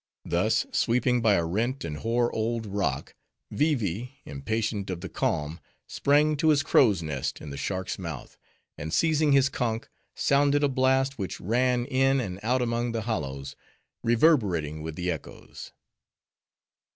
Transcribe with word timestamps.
Thus 0.25 0.65
sweeping 0.71 1.21
by 1.21 1.35
a 1.35 1.45
rent 1.45 1.85
and 1.85 1.97
hoar 1.97 2.33
old 2.33 2.65
rock, 2.65 3.13
Vee 3.51 3.75
Vee, 3.75 4.15
impatient 4.25 4.89
of 4.89 5.01
the 5.01 5.09
calm, 5.09 5.59
sprang 5.87 6.35
to 6.37 6.47
his 6.49 6.63
crow's 6.63 7.03
nest 7.03 7.39
in 7.39 7.51
the 7.51 7.55
shark's 7.55 7.99
mouth, 7.99 8.35
and 8.79 8.91
seizing 8.91 9.31
his 9.33 9.47
conch, 9.47 9.83
sounded 10.15 10.63
a 10.63 10.69
blast 10.69 11.19
which 11.19 11.39
ran 11.39 11.85
in 11.85 12.19
and 12.19 12.39
out 12.41 12.63
among 12.63 12.93
the 12.93 13.01
hollows, 13.01 13.55
reverberating 14.01 14.81
with 14.81 14.95
the 14.95 15.11
echoes. 15.11 15.71